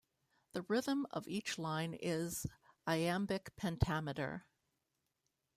The 0.53 0.63
rhythm 0.63 1.05
of 1.11 1.27
each 1.27 1.59
line 1.59 1.93
is 1.93 2.47
iambic 2.87 3.55
pentameter. 3.55 4.47